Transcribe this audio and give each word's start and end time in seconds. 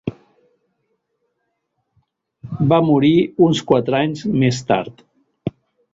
Va 2.73 2.79
morir 2.87 3.13
uns 3.49 3.63
quatre 3.73 4.01
anys 4.07 4.25
més 4.45 4.63
tard. 4.73 5.07